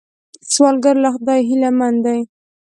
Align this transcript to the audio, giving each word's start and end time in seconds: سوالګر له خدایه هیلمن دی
سوالګر 0.51 0.95
له 1.03 1.09
خدایه 1.15 1.47
هیلمن 1.49 1.93
دی 2.05 2.19